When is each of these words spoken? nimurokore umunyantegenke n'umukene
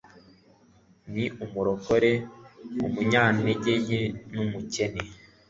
nimurokore 1.13 2.11
umunyantegenke 2.85 3.99
n'umukene 4.33 5.01